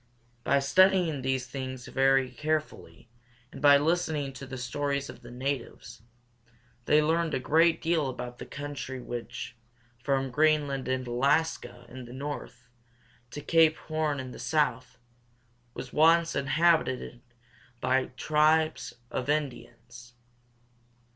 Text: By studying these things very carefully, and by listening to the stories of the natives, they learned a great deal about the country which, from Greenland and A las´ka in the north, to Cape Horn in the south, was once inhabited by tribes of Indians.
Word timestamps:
By 0.43 0.57
studying 0.57 1.21
these 1.21 1.45
things 1.45 1.85
very 1.85 2.31
carefully, 2.31 3.07
and 3.51 3.61
by 3.61 3.77
listening 3.77 4.33
to 4.33 4.47
the 4.47 4.57
stories 4.57 5.11
of 5.11 5.21
the 5.21 5.29
natives, 5.29 6.01
they 6.85 7.03
learned 7.03 7.35
a 7.35 7.39
great 7.39 7.83
deal 7.83 8.09
about 8.09 8.39
the 8.39 8.47
country 8.47 8.99
which, 8.99 9.55
from 10.03 10.31
Greenland 10.31 10.87
and 10.87 11.05
A 11.07 11.11
las´ka 11.11 11.87
in 11.87 12.05
the 12.05 12.13
north, 12.13 12.67
to 13.29 13.41
Cape 13.41 13.77
Horn 13.77 14.19
in 14.19 14.31
the 14.31 14.39
south, 14.39 14.97
was 15.75 15.93
once 15.93 16.35
inhabited 16.35 17.21
by 17.79 18.05
tribes 18.17 18.95
of 19.11 19.29
Indians. 19.29 20.15